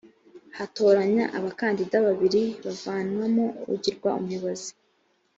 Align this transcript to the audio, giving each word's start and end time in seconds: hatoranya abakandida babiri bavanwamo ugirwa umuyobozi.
hatoranya 0.57 1.23
abakandida 1.37 1.95
babiri 2.07 2.41
bavanwamo 2.65 3.45
ugirwa 3.73 4.09
umuyobozi. 4.19 4.71